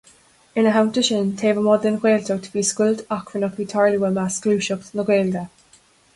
[0.59, 4.99] Ina theannta sin, taobh amuigh den Ghaeltacht, bhí scoilt achrannach ag tarlú i measc ghluaiseacht
[4.99, 5.47] na Gaeilge.